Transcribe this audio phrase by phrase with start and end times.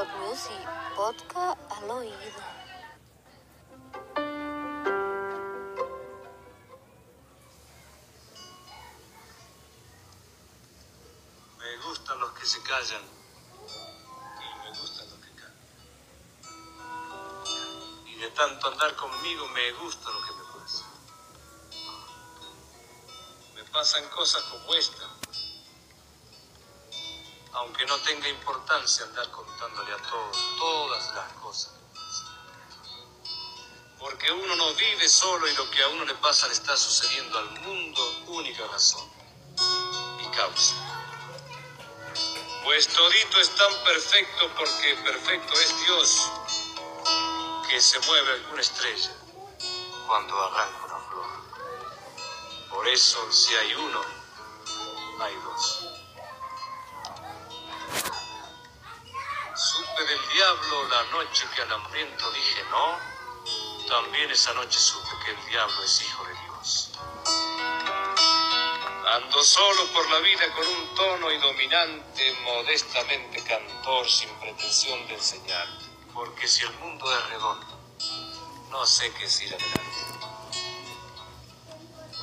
[0.00, 0.64] Pod Music,
[0.96, 2.40] podcast al oído.
[11.58, 13.02] Me gustan los que se callan
[14.40, 15.54] y me gustan los que cantan.
[18.06, 20.84] Y de tanto andar conmigo me gusta lo que me pasa.
[23.54, 25.09] Me pasan cosas como esta.
[27.52, 31.72] Aunque no tenga importancia andar contándole a todos todas las cosas.
[33.98, 37.38] Porque uno no vive solo y lo que a uno le pasa le está sucediendo
[37.38, 39.10] al mundo, única razón
[40.20, 40.74] y causa.
[42.64, 46.30] Pues todito es tan perfecto porque perfecto es Dios
[47.68, 49.12] que se mueve alguna estrella
[50.06, 51.26] cuando arranca una flor.
[52.68, 54.00] Por eso si hay uno,
[55.20, 55.99] hay dos.
[60.00, 62.98] Del diablo la noche que al hambriento dije no,
[63.86, 66.92] también esa noche supe que el diablo es hijo de Dios.
[69.12, 75.14] Ando solo por la vida con un tono y dominante, modestamente cantor, sin pretensión de
[75.14, 75.68] enseñar.
[76.14, 77.78] Porque si el mundo es redondo,
[78.70, 79.84] no sé qué es ir adelante.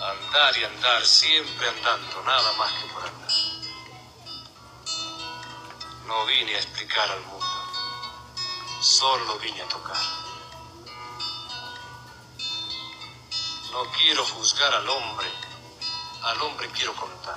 [0.02, 3.32] Andar y andar, siempre andando, nada más que por andar.
[6.08, 7.57] No vine a explicar al mundo,
[8.82, 9.98] solo vine a tocar.
[13.72, 15.48] No quiero juzgar al hombre
[16.28, 17.36] al hombre quiero contar.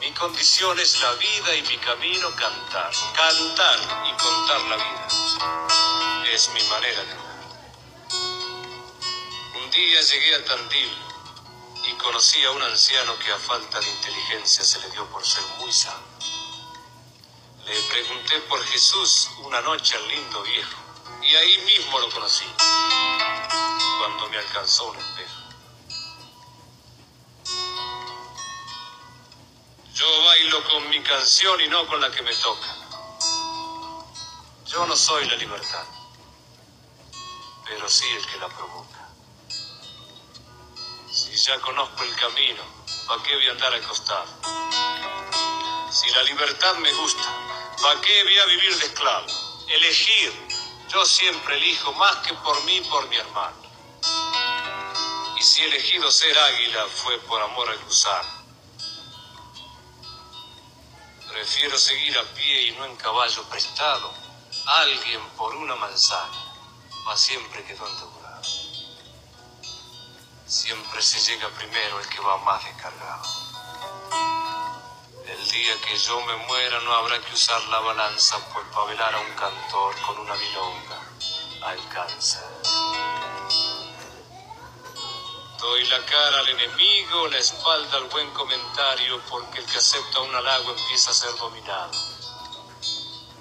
[0.00, 2.92] Mi condición es la vida y mi camino cantar.
[3.14, 5.08] Cantar y contar la vida.
[6.32, 7.30] Es mi manera de andar.
[9.62, 10.98] Un día llegué a Tandil
[11.88, 15.44] y conocí a un anciano que a falta de inteligencia se le dio por ser
[15.58, 16.19] muy sano.
[17.70, 20.76] Le pregunté por Jesús una noche al lindo viejo
[21.22, 22.44] y ahí mismo lo conocí,
[23.96, 25.40] cuando me alcanzó un espejo.
[29.94, 32.74] Yo bailo con mi canción y no con la que me toca.
[34.66, 35.84] Yo no soy la libertad,
[37.66, 39.08] pero sí el que la provoca.
[41.08, 42.64] Si ya conozco el camino,
[43.06, 44.26] ¿para qué voy a andar acostado?
[45.92, 47.49] Si la libertad me gusta,
[47.82, 49.26] ¿para qué voy a vivir de esclavo?
[49.68, 50.32] Elegir,
[50.88, 53.56] yo siempre elijo más que por mí, por mi hermano.
[55.38, 58.40] Y si he elegido ser águila fue por amor al gusano.
[61.28, 64.12] Prefiero seguir a pie y no en caballo prestado.
[64.66, 66.54] Alguien por una manzana,
[67.08, 68.20] va siempre quedó endeudado.
[70.46, 73.49] Siempre se llega primero el que va más descargado.
[75.70, 79.32] Que yo me muera no habrá que usar la balanza, pues para velar a un
[79.34, 81.00] cantor con una milonga
[81.62, 82.42] alcanza.
[85.60, 90.34] Doy la cara al enemigo, la espalda al buen comentario, porque el que acepta un
[90.34, 91.92] halago empieza a ser dominado.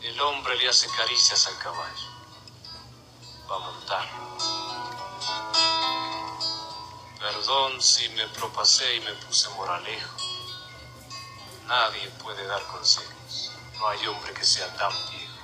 [0.04, 2.08] El hombre le hace caricias al caballo.
[3.50, 4.38] Va a montarlo.
[7.20, 10.19] Perdón si me propasé y me puse moralejo.
[11.70, 13.52] Nadie puede dar consejos.
[13.78, 15.38] No hay hombre que sea tan viejo.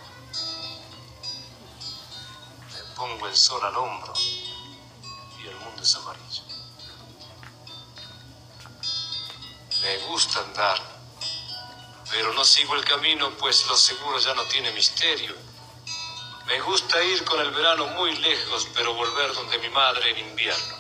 [2.74, 6.42] Me pongo el sol al hombro y el mundo es amarillo.
[9.84, 10.82] Me gusta andar,
[12.10, 15.36] pero no sigo el camino, pues lo seguro ya no tiene misterio.
[16.48, 20.76] Me gusta ir con el verano muy lejos, pero volver donde mi madre en invierno.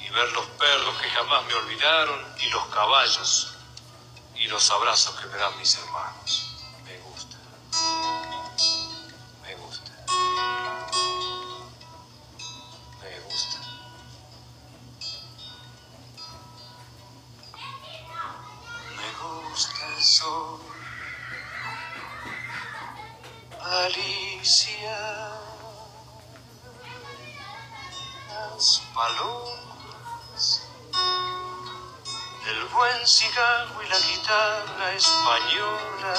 [0.00, 3.54] Y ver los perros que jamás me olvidaron, y los caballos,
[4.40, 6.49] y los abrazos que me dan mis hermanos.
[33.90, 36.14] La guitarra española,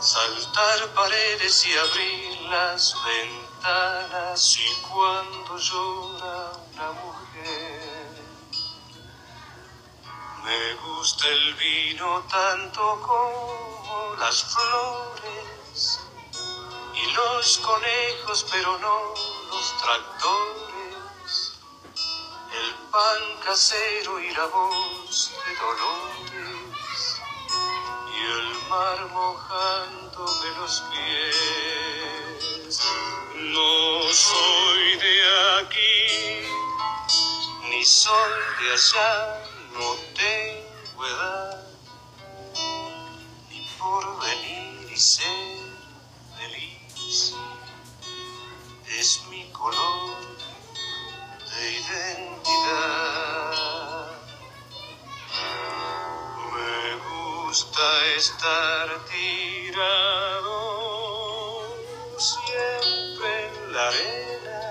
[0.00, 8.10] saltar paredes y abrir las ventanas y cuando llora una mujer.
[10.42, 16.00] Me gusta el vino tanto como las flores
[16.92, 19.14] y los conejos, pero no
[19.48, 20.73] los tractores.
[22.94, 27.20] Pan casero y la voz de Dolores
[28.06, 32.80] y el mar mojándome los pies.
[33.34, 35.16] No soy de
[35.58, 36.46] aquí,
[37.68, 39.42] ni soy de allá,
[39.72, 40.63] no tengo
[58.24, 60.56] estar tirado
[62.16, 64.62] siempre en la arena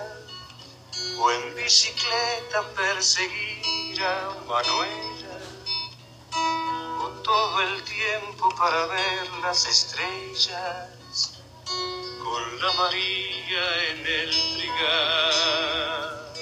[1.19, 5.37] o en bicicleta perseguir a Manuela
[7.03, 11.43] o todo el tiempo para ver las estrellas
[12.23, 16.33] con la María en el trigal.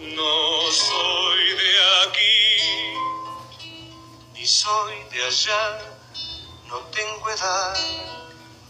[0.00, 1.72] No soy de
[2.02, 2.58] aquí,
[4.34, 5.96] ni soy de allá,
[6.68, 7.76] no tengo edad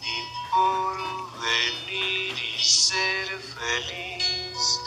[0.01, 0.97] ni por
[1.41, 4.81] venir y ser feliz.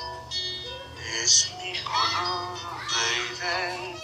[1.23, 2.57] Es mi color
[2.93, 3.99] de identidad.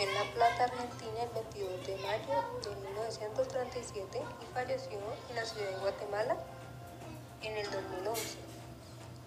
[0.00, 4.98] En La Plata, Argentina, el 22 de mayo de 1937 y falleció
[5.28, 6.36] en la ciudad de Guatemala
[7.42, 8.38] en el 2011.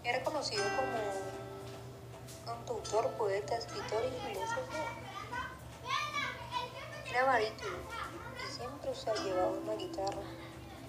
[0.03, 0.97] Era conocido como
[2.43, 4.81] cantautor, poeta, escritor y filósofo.
[7.07, 7.77] Era barítono
[8.35, 10.23] y siempre o sea, llevaba una guitarra.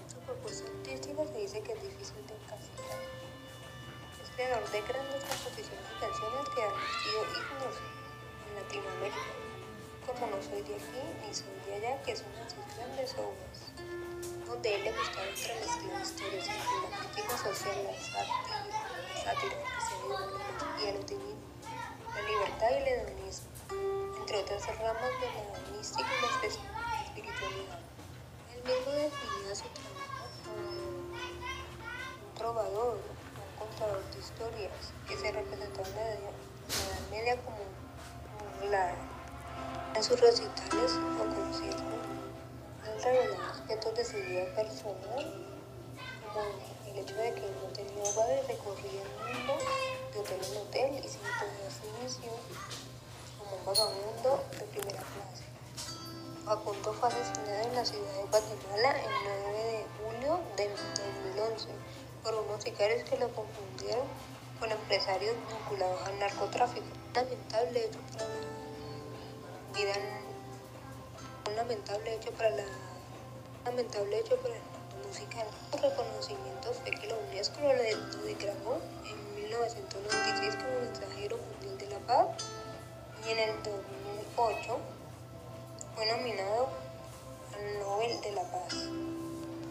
[0.09, 3.01] Su propuesta artística se dice que es difícil de encasillar.
[4.23, 6.73] Es creador de grandes composiciones y canciones que han
[7.05, 7.77] sido himnos
[8.49, 9.44] en Latinoamérica,
[10.07, 13.59] como No soy de aquí ni soy de allá, que son sus grandes obras,
[14.47, 17.95] donde él le gustaba entremezclar historias entre la crítica social, la
[19.23, 21.47] sátira, el cristianismo y el optimismo,
[22.15, 23.49] la libertad y el hedonismo,
[24.21, 26.29] entre otras ramas de la mística y la
[27.05, 27.81] espiritualidad.
[28.53, 30.69] Él mismo definía su trabajo como
[32.29, 39.14] un trovador, un contador de historias que se representaba en la Media como un.
[39.95, 41.83] En sus recitales o conciertos,
[42.85, 45.47] él revelaba aspectos de su personal,
[46.27, 46.41] como
[46.91, 49.57] el hecho de que no tenía hogar y recorría el mundo
[50.13, 52.35] de hotel en hotel y sin poder su misión
[53.39, 55.45] como un vagabundo de primera clase.
[56.45, 60.69] Facundo fue asesinado en la ciudad de Guatemala el 9 de julio de
[61.37, 61.69] 2011
[62.25, 64.09] por unos sicarios que lo confundieron
[64.59, 66.87] con empresarios vinculados al narcotráfico.
[67.15, 68.64] Lamentable hecho para
[69.75, 69.93] vida,
[71.49, 72.65] un lamentable hecho para la
[73.65, 74.63] lamentable hecho para el
[75.07, 75.47] musical.
[75.73, 81.99] Su reconocimiento fue que la UNESCO lo, declaró en 1996 como mensajero mundial de la
[82.07, 82.27] paz
[83.27, 84.79] y en el 2008
[85.97, 86.69] fue nominado
[87.57, 88.75] al Nobel de la Paz.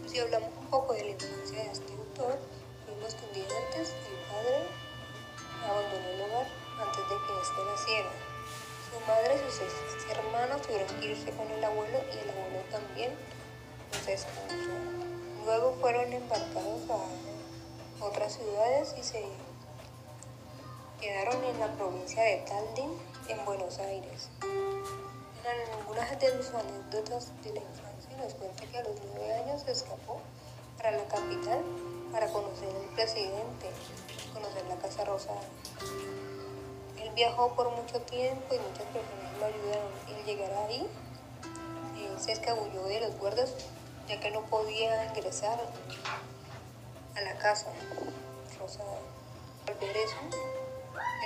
[0.08, 2.40] Si hablamos un poco de la infancia de este autor,
[2.88, 4.68] vimos que un día antes el padre
[5.64, 6.48] abandonó el hogar
[6.82, 8.33] antes de que éste naciera.
[8.94, 13.12] Su madre sus hermanos tuvieron que irse con el abuelo y el abuelo también
[14.06, 14.28] los.
[15.46, 19.26] Luego fueron embarcados a otras ciudades y se
[21.02, 22.92] quedaron en la provincia de Taldin,
[23.30, 24.30] en Buenos Aires.
[24.44, 29.64] En algunas de sus anécdotas de la infancia nos cuenta que a los nueve años
[29.64, 30.22] se escapó
[30.78, 31.62] para la capital
[32.12, 33.72] para conocer al presidente,
[34.34, 35.42] conocer la Casa Rosada.
[37.04, 39.92] Él viajó por mucho tiempo y muchas personas lo ayudaron.
[40.08, 40.90] Y al llegar ahí,
[41.98, 43.54] eh, se escabulló de los guardas
[44.08, 45.60] ya que no podía ingresar
[47.16, 47.72] a la Casa
[48.60, 49.00] Rosada.
[49.68, 50.16] Al ver eso,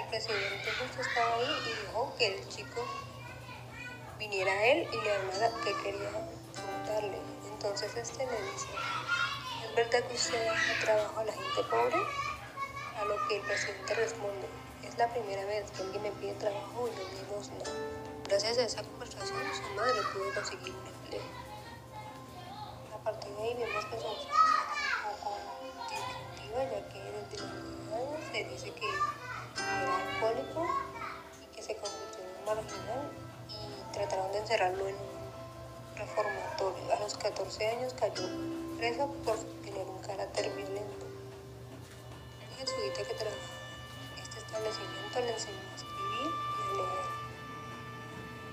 [0.02, 2.86] el presidente justo estaba ahí y dijo que el chico
[4.20, 6.10] viniera a él y le hablara que quería
[6.54, 7.18] preguntarle.
[7.52, 8.68] Entonces este le dice,
[9.66, 11.98] ¿es verdad que usted hace trabajo a la gente pobre?
[13.00, 14.48] A lo que el presidente responde,
[14.98, 17.72] la primera vez que alguien me pide trabajo y los mismos no.
[18.28, 21.22] Gracias a esa conversación, su madre pudo conseguir un empleo.
[22.96, 25.38] A partir de ahí vemos que fue un poco
[25.92, 27.52] disruptiva, ya que desde los
[27.90, 28.90] nueve años se dice que
[29.56, 30.66] era alcohólico
[31.44, 33.12] y que se convirtió en un marginal
[33.50, 36.94] y trataron de encerrarlo en un reformatorio.
[36.94, 38.28] A los 14 años cayó
[38.78, 41.06] preso por tener un carácter violento.
[42.50, 43.14] Un jesuita que
[44.58, 47.08] establecimiento le enseñó a escribir y a leer.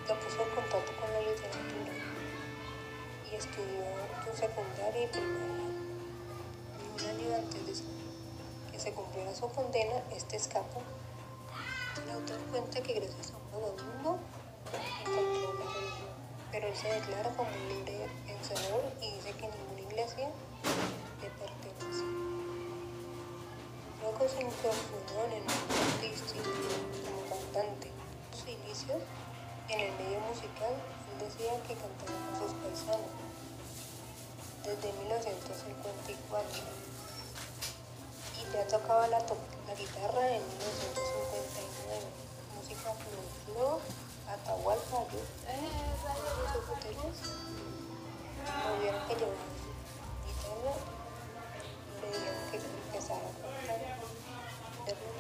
[0.09, 1.93] Lo puso en contacto con la literatura
[3.31, 3.85] y estudió
[4.25, 5.71] su secundaria y primaria.
[6.77, 10.83] Y un año antes de que se cumpliera su condena, este escapó.
[12.05, 14.19] El autor cuenta que gracias a un vagabundo
[15.01, 16.13] encontró la religión,
[16.53, 20.29] pero él se declara como un libre pensador y dice que ninguna iglesia
[21.23, 22.24] le pertenece.
[24.17, 24.43] Luego se
[25.33, 26.47] el mundo artístico
[27.03, 27.89] como cantante.
[27.91, 29.03] En sus inicios
[29.69, 33.11] en el medio musical, él decía que cantaba con sus paisanos
[34.63, 36.47] desde 1954
[38.39, 42.07] y ya tocaba la, to la guitarra en 1959.
[42.55, 42.95] Música
[43.51, 43.81] Flow
[44.31, 45.19] Atahualpa, yo,
[46.47, 47.19] esos hoteles,
[48.63, 49.43] no que llevaba
[50.23, 50.75] guitarra
[52.01, 53.54] le dijeron que empezara nombre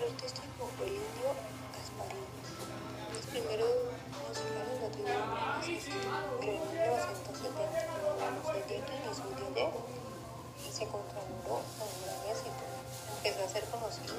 [0.02, 1.28] artístico fue el indio
[1.74, 2.26] Gasparín.
[3.14, 3.72] Los primeros
[4.26, 5.28] musicales no tuvieron
[5.62, 6.10] éxito,
[6.40, 7.86] pero en 1970
[8.18, 9.94] conoció de aquí y
[10.64, 12.64] y se consagró con un gran.
[13.24, 14.14] Empezó a ser conocido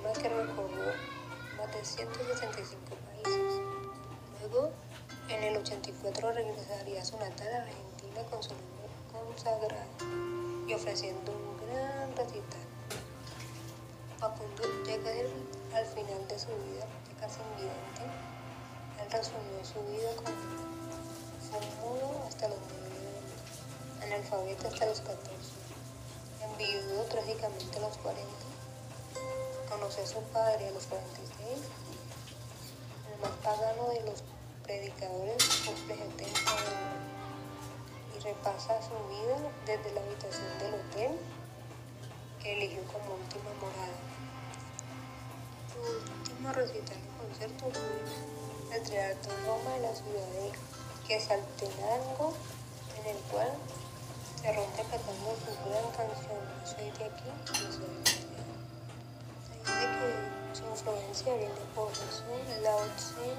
[0.00, 0.92] Estima que recorrió
[1.58, 3.60] más de 165 países.
[4.40, 4.72] Luego,
[5.28, 11.56] en el 84 regresaría a su natal Argentina con su nombre consagrado y ofreciendo un
[11.66, 12.64] gran recital.
[14.18, 15.10] Facundo llega
[15.74, 18.02] al final de su vida, ya casi invidente.
[19.02, 20.36] Él resumió su vida como
[21.50, 22.86] fue mudo hasta los 9
[23.18, 25.20] años, analfabeto hasta los 14,
[26.42, 28.39] enviudó trágicamente a los 40,
[29.90, 31.66] su padre a los 46,
[33.12, 34.22] el más pagano de los
[34.62, 36.70] predicadores cumple 70 años
[38.14, 41.18] y repasa su vida desde la habitación del hotel
[42.40, 43.98] que eligió como última morada.
[45.74, 50.52] Su último recital y concierto fue el Teatro Roma de la ciudad de
[51.08, 52.32] Quesaltenango,
[52.96, 53.50] en el cual
[54.40, 58.19] cerró interpretando su gran canción soy aquí, soy de allá.
[60.52, 63.34] Su influencia viene por Jesús, Lao Tse,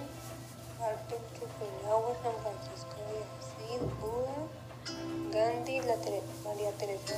[0.79, 4.47] Arthur Schopenhauer, San Francisco de Asís, Buda,
[5.31, 7.15] Gandhi, la Tere María Teresa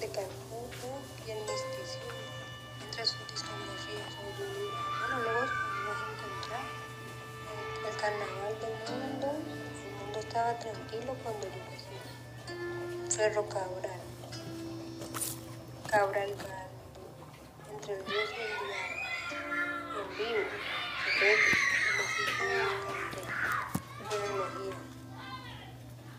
[0.00, 0.88] de Calcuta
[1.26, 2.10] y el misticismo.
[2.84, 4.22] Entre sus discografías o
[5.00, 6.64] monólogos podemos encontrar
[7.88, 13.16] el, carnaval del mundo, el mundo estaba tranquilo cuando yo nací.
[13.16, 14.00] Ferro Cabral,
[15.86, 19.01] Cabral Gando, entre el Dios y el diablo,
[19.92, 20.40] en vivo,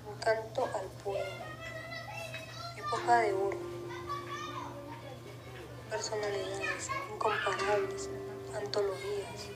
[0.08, 1.44] un canto al pueblo,
[2.78, 3.58] época de oro,
[5.90, 8.10] personalidades incomparables,
[8.56, 9.50] antologías,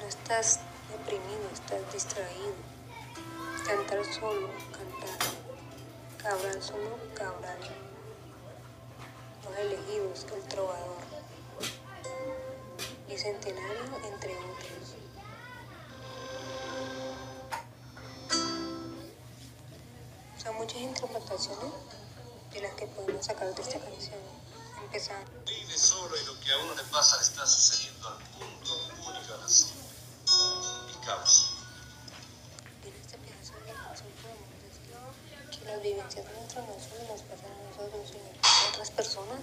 [0.00, 2.54] no estás deprimido, estás distraído,
[3.66, 5.18] cantar solo, cantar,
[6.22, 7.58] Cabral solo, Cabral,
[9.44, 11.05] los elegidos, el trovador,
[13.16, 14.92] bicentenario, entre otros.
[20.42, 21.72] Son muchas interpretaciones
[22.52, 24.20] de las que podemos sacar de esta canción.
[24.84, 25.30] Empezando.
[25.46, 28.70] Vive solo y lo que a uno le pasa le está sucediendo al mundo
[29.08, 29.78] única nación
[30.92, 31.46] y causa.
[32.84, 37.22] En este pedazo de la canción podemos decir que las vivencias nuestras no solo nos
[37.22, 39.40] pasan a nosotros, sino a otras personas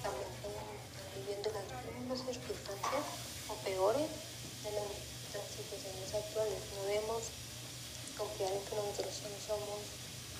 [0.00, 0.79] también estar
[1.20, 3.04] viviendo las mismas circunstancias
[3.48, 4.08] o peores
[4.64, 6.60] de las, de las situaciones actuales.
[6.76, 7.22] No debemos
[8.16, 9.80] confiar en que nosotros solo somos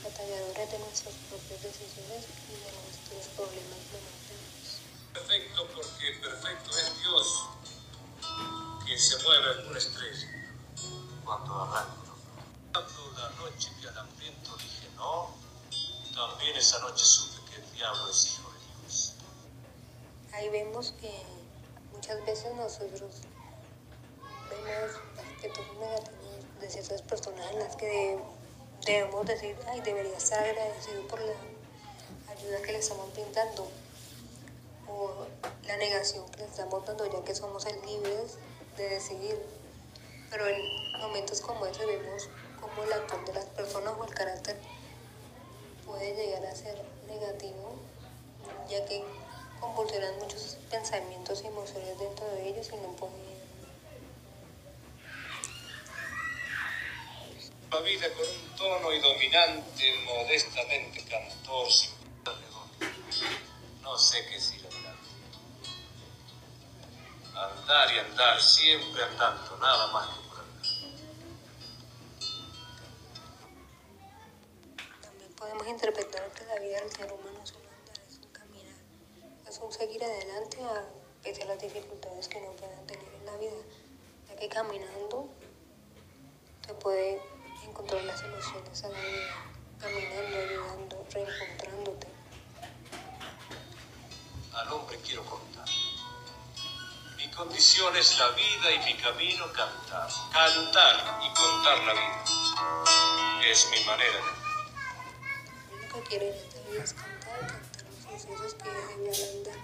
[0.05, 4.69] batalladores de nuestras propias decisiones y de nuestros problemas momentáneos.
[5.13, 7.27] Perfecto porque perfecto es Dios
[8.85, 10.29] quien se mueve en una estrella
[11.25, 12.11] cuando arranca.
[12.73, 15.35] Cuando la noche que al hambriento dije no,
[16.15, 18.50] también esa noche supe que el diablo es hijo.
[20.33, 21.11] Ahí vemos que
[21.93, 23.23] muchas veces nosotros
[24.49, 28.19] vemos aspectos negativos de ciertas personas en las que
[28.87, 31.33] debemos decir, ay, debería estar agradecido por la
[32.33, 33.69] ayuda que le estamos brindando
[34.89, 35.27] o
[35.67, 38.39] la negación que le estamos dando ya que somos libres
[38.77, 39.41] de decidir.
[40.31, 42.29] Pero en momentos como ese vemos
[42.61, 44.57] cómo el actor de las personas o el carácter
[45.85, 47.75] puede llegar a ser negativo,
[48.69, 49.05] ya que
[49.61, 53.31] convulsionan muchos pensamientos y emociones dentro de ellos y no pueden
[57.71, 61.91] la vida con un tono y dominante, modestamente cantor, sin
[63.83, 65.09] No sé qué es ir andando.
[67.35, 70.67] Andar y andar, siempre andando, nada más que por andar.
[75.03, 78.75] También podemos interpretar que la vida del ser humano es un andar, es un caminar,
[79.51, 80.85] es un seguir adelante a
[81.25, 83.57] pesar de las dificultades que no puedan tener en la vida,
[84.29, 85.29] ya que caminando
[86.65, 87.21] se puede
[87.65, 92.07] encontrar las soluciones a la vida, caminando, ayudando, reencontrándote.
[94.55, 95.67] Al hombre quiero contar.
[97.17, 100.09] Mi condición es la vida y mi camino cantar.
[100.33, 102.25] Cantar y contar la vida.
[103.51, 104.21] Es mi manera
[105.73, 107.20] Lo que quiero en esta vida es cantar,
[108.19, 109.61] sucesos que debían andar.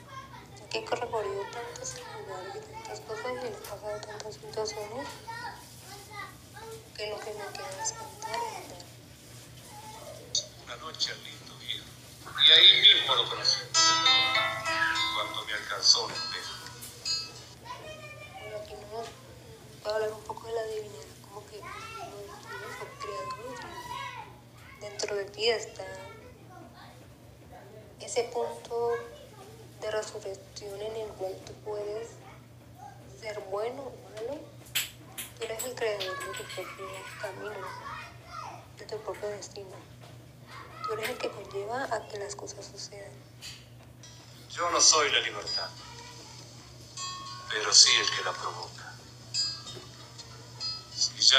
[0.59, 5.09] Ya que he recorrido tantos lugares y tantas cosas y he pasado tantas situaciones
[6.97, 8.87] que lo que me queda es y andar.
[10.65, 11.85] Una noche al lindo viejo.
[12.47, 13.61] Y ahí mismo lo conocí.
[15.15, 16.55] Cuando me alcanzó un espejo.
[18.41, 19.05] Bueno, aquí nos voy
[19.85, 23.57] a hablar un poco de la divinidad, como que Dios fue creador.
[24.81, 25.85] Dentro de ti está
[28.07, 28.93] ese punto
[29.81, 32.11] de resurrección en el cual tú puedes
[33.21, 34.41] ser bueno o malo.
[35.37, 36.89] Tú eres el creador de tu propio
[37.21, 37.67] camino,
[38.79, 39.75] de tu propio destino.
[40.87, 43.11] Tú eres el que conlleva a que las cosas sucedan.
[44.51, 45.69] Yo no soy la libertad,
[47.51, 48.95] pero sí el que la provoca.
[50.95, 51.39] Si ya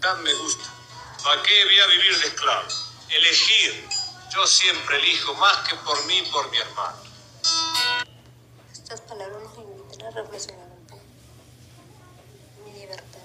[0.00, 0.72] tan me gusta,
[1.24, 2.68] ¿para qué voy a vivir de esclavo?
[3.10, 3.95] Elegir.
[4.30, 6.96] Yo siempre elijo más que por mí y por mi hermano.
[8.72, 11.02] Estas palabras nos invitan a reflexionar un poco.
[12.64, 13.20] Mi libertad,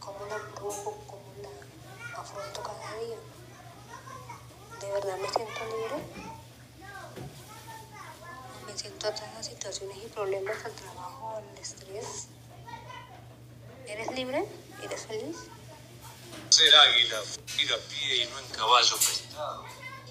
[0.00, 3.16] cómo la provoco, cómo la afronto cada día.
[4.80, 6.04] ¿De verdad me siento libre?
[8.66, 12.26] ¿Me siento atada a situaciones y problemas, al trabajo, al estrés?
[13.86, 14.44] ¿Eres libre?
[14.82, 15.36] ¿Eres feliz?
[16.50, 17.22] Ser águila,
[17.58, 19.64] ir a pie y no en caballo prestado.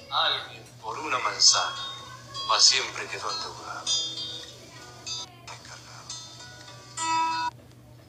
[0.09, 1.75] Alguien por una manzana
[2.49, 3.85] va siempre quedó endeudado.
[5.43, 6.07] Encargado.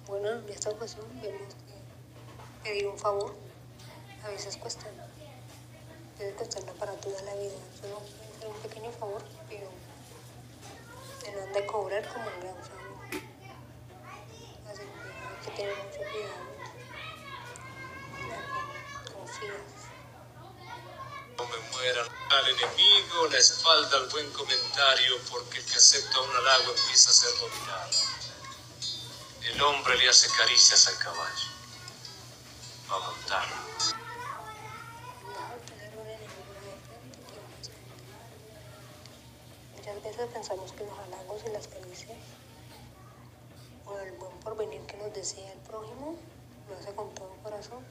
[0.07, 3.37] Bueno, en esta ocasión vemos que pedir un favor
[4.25, 4.87] a veces cuesta.
[6.17, 7.57] Puede costarla para toda la vida.
[7.81, 8.03] Solo
[8.49, 9.69] un pequeño favor, pero
[11.23, 12.99] te lo han de cobrar como un gran favor.
[14.71, 14.93] Así que
[15.29, 16.58] hay que tener mucho cuidado.
[21.37, 26.37] No me mueran al enemigo, la espalda al buen comentario, porque el que acepta un
[26.37, 27.91] halago empieza a ser dominado.
[29.43, 31.47] El hombre le hace caricias al caballo.
[32.91, 33.99] Va a escondido.
[39.77, 42.19] Muchas veces pensamos que los halagos y las caricias
[43.87, 46.17] o el buen porvenir que nos desea el prójimo
[46.69, 47.85] lo hace con todo corazón,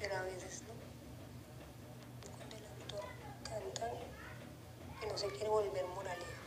[0.00, 0.74] pero a veces no.
[2.36, 3.04] Cuando el autor
[3.42, 3.90] canta
[5.00, 6.42] que no se quiere volver moraleja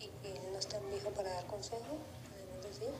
[0.00, 1.98] y que él no es tan viejo para dar consejos,
[2.28, 2.90] podemos decir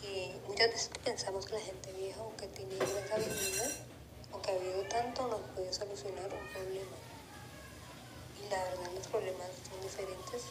[0.00, 3.70] que muchas veces pensamos que la gente vieja o que tiene gran sabiduría
[4.32, 6.96] o que ha habido tanto nos puede solucionar un problema.
[8.38, 10.42] Y la verdad los problemas son diferentes,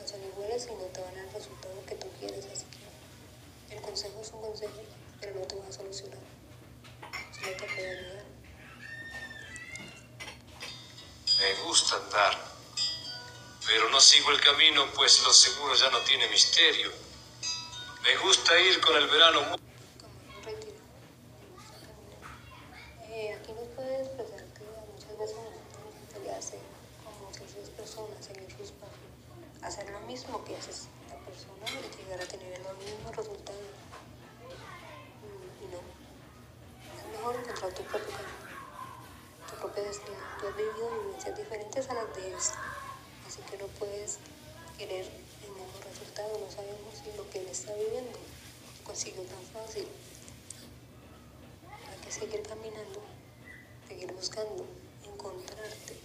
[0.00, 2.46] no son iguales y no te van a dar el resultado que tú quieres.
[2.46, 4.80] Así que el consejo es un consejo,
[5.20, 6.39] pero no te va a solucionar.
[11.38, 12.38] Me gusta andar,
[13.66, 16.90] pero no sigo el camino, pues lo seguro ya no tiene misterio.
[18.02, 19.58] Me gusta ir con el verano muy...
[19.58, 19.60] a.
[23.08, 26.58] Eh, aquí nos puede expresar que muchas veces la gente le hace
[27.04, 28.98] como que esas personas seguir sus pasos,
[29.62, 33.60] hacer lo mismo que hace esta persona y llegar a tener los mismos resultados.
[35.22, 35.80] Mm, Y no,
[36.98, 38.38] es mejor encontrar tu propio camino,
[39.48, 40.29] tu propio destino.
[40.40, 44.18] Tú has vivido vivencias diferentes a las de él, así que no puedes
[44.78, 46.30] querer el mismo resultado.
[46.38, 48.18] No sabemos si lo que él está viviendo
[48.82, 49.86] consiguió tan fácil.
[51.90, 53.02] Hay que seguir caminando,
[53.86, 54.66] seguir buscando,
[55.04, 56.00] encontrarte.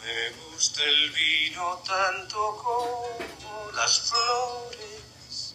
[0.00, 5.54] Me gusta el vino tanto como las flores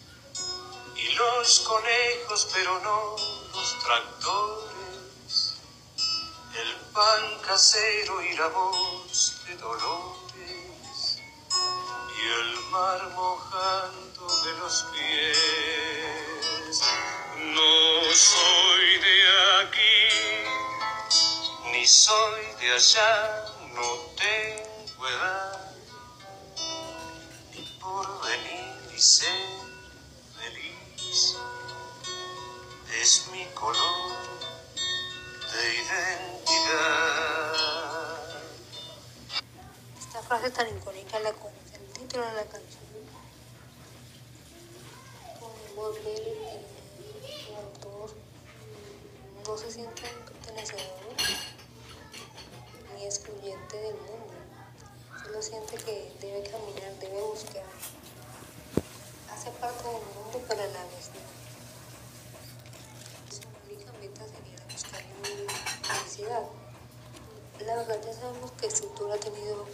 [0.96, 3.45] y los conejos, pero no
[7.46, 11.18] casero y la voz de dolores
[12.18, 16.82] y el mar mojándome los pies.
[17.38, 19.18] No soy de
[19.60, 20.08] aquí,
[21.70, 25.72] ni soy de allá, no tengo edad,
[27.52, 29.46] ni por venir y ser
[30.36, 31.36] feliz.
[33.00, 34.16] Es mi color
[35.52, 36.35] de identidad.
[39.98, 42.82] Esta frase tan icónica la el título de la canción.
[45.76, 46.14] Ver que
[47.50, 48.10] el autor
[49.46, 51.14] no se siente pertenecedor
[52.96, 54.34] ni excluyente del mundo.
[55.22, 57.62] Solo siente que debe caminar, debe buscar.
[59.30, 61.10] Hace parte del mundo, pero a la vez.
[66.24, 69.66] La verdad ya sabemos que Estructura ha tenido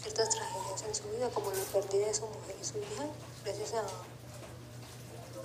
[0.00, 3.04] ciertas tragedias en su vida, como la pérdida de su mujer y su hija,
[3.44, 3.82] gracias a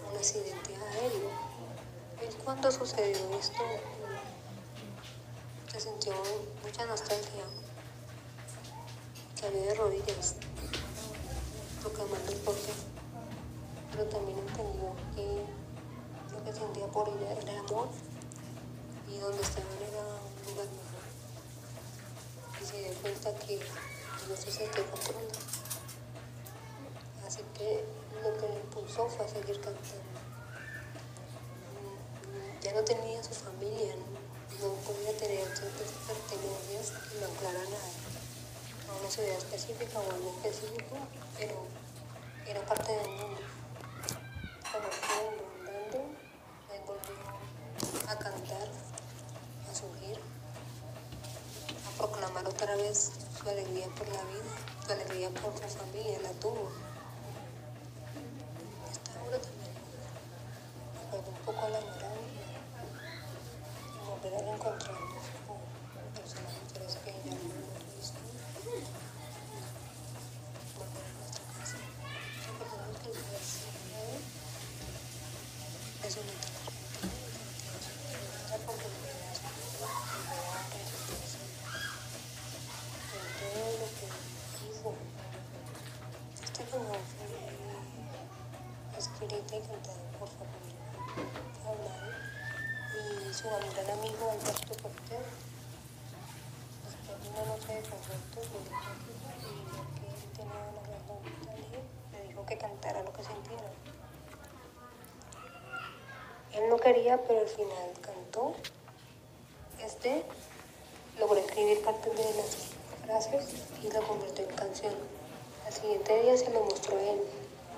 [0.10, 1.30] un accidente aéreo.
[2.22, 3.62] ¿Y cuando sucedió esto?
[5.72, 6.14] Se sintió
[6.64, 7.44] mucha nostalgia,
[9.40, 10.36] cayó de rodillas,
[11.82, 12.74] proclamando el porqué,
[13.92, 15.44] pero también entendió que
[16.34, 17.90] lo que sentía por ella era amor
[19.10, 21.04] y donde estaban era un lugar mejor.
[22.62, 23.60] Y se dio cuenta que
[24.28, 25.28] no se sentía control.
[27.26, 27.86] Así que
[28.24, 30.10] lo que le impulsó fue a seguir cantando.
[32.62, 38.92] Ya no tenía su familia, no, no podía tener ciertas pertenencias que lo anclaran a,
[38.92, 40.98] a una ciudad específica o algo específico,
[41.38, 41.68] pero
[42.46, 43.59] era parte del mundo.
[49.80, 50.20] A surgir,
[51.88, 53.12] a proclamar otra vez
[53.42, 54.52] su alegría por la vida,
[54.86, 56.72] su alegría por su familia, la tuvo.
[58.92, 59.72] Esta obra también
[60.94, 62.20] me recuerda un poco a la moral
[63.96, 65.58] y volver a reencontrarnos con
[66.14, 67.38] personas mujeres que ya no.
[70.76, 71.78] Volver a nuestra casa.
[72.60, 73.70] Recordemos que el día es
[78.50, 79.30] etapa una oportunidad de
[79.80, 81.42] recuperar, resentirse
[83.10, 84.08] con todo lo que
[84.66, 84.90] hizo.
[86.34, 87.30] Esta canción fue
[88.98, 90.80] escrita y cantada por Fabián
[91.64, 92.10] Fablay
[93.30, 95.28] y su gran amigo Alberto Cortés.
[96.84, 98.10] Después de una noche de conciertos, le dijo que y vio que él tenía una
[98.10, 98.29] gran nostalgia,
[102.12, 103.70] le dijo que cantara lo que sintiera.
[106.54, 108.54] Él no quería, pero al final cantó.
[109.80, 110.24] Este
[111.20, 112.74] logró escribir parte de las
[113.06, 114.94] frases y la convirtió en canción.
[115.66, 117.22] Al siguiente día se lo mostró a él.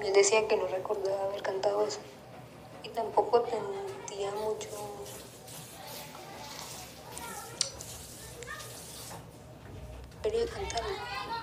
[0.02, 2.00] Él decía que no recordaba haber cantado eso.
[2.84, 4.70] Y tampoco sentía mucho.
[10.22, 10.96] quería cantarlo,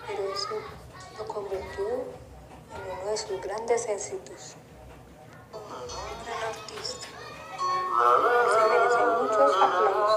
[0.06, 0.56] pero eso
[1.18, 4.54] lo convirtió en uno de sus grandes éxitos.
[5.52, 7.08] Un gran artista.
[8.54, 10.07] Se merecen muchos aplausos.